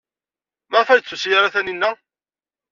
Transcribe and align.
Maɣef 0.69 0.89
ur 0.93 0.99
d-tusi 0.99 1.29
ara 1.37 1.53
Taninna? 1.53 1.91